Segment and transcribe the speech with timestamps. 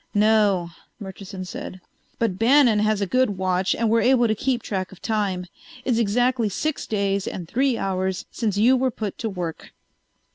[0.15, 1.79] "No," Murchison said.
[2.17, 5.45] "But Bannon has a good watch and we're able to keep track of time.
[5.85, 9.73] It's exactly six days and three hours since you were put to work."